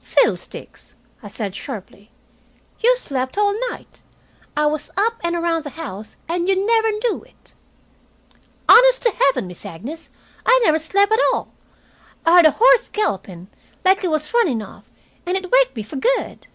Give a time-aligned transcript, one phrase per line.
[0.00, 2.10] "Fiddlesticks!" I said sharply.
[2.80, 4.02] "You slept all night.
[4.56, 7.54] I was up and around the house, and you never knew it."
[8.68, 10.08] "Honest to heaven, Miss Agnes,
[10.44, 11.52] I never slep' at all.
[12.26, 13.46] I heard a horse galloping',
[13.84, 14.90] like it was runnin' off,
[15.24, 16.48] and it waked me for good."